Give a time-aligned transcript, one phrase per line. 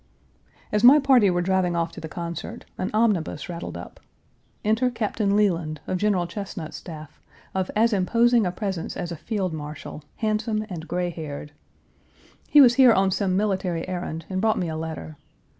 [0.71, 3.99] As my party were driving off to the concert, an omnibus rattled up.
[4.65, 7.21] Enter Captain Leland, of General Chesnut's staff,
[7.53, 11.51] of as imposing a presence as a field marshal, handsome and gray haired.
[12.47, 15.17] He was here on some military errand and brought me a letter.